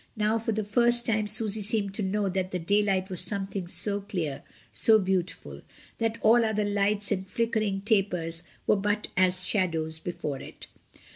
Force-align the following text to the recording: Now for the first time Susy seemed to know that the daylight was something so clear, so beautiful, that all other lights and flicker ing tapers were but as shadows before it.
Now 0.15 0.39
for 0.39 0.51
the 0.51 0.63
first 0.63 1.05
time 1.05 1.27
Susy 1.27 1.61
seemed 1.61 1.93
to 1.93 2.01
know 2.01 2.27
that 2.27 2.49
the 2.49 2.57
daylight 2.57 3.11
was 3.11 3.21
something 3.21 3.67
so 3.67 4.01
clear, 4.01 4.41
so 4.73 4.97
beautiful, 4.97 5.61
that 5.99 6.17
all 6.23 6.43
other 6.43 6.65
lights 6.65 7.11
and 7.11 7.27
flicker 7.27 7.59
ing 7.61 7.81
tapers 7.81 8.41
were 8.65 8.77
but 8.77 9.09
as 9.15 9.45
shadows 9.45 9.99
before 9.99 10.39
it. 10.39 10.65